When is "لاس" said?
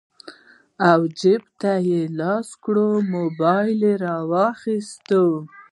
2.19-2.47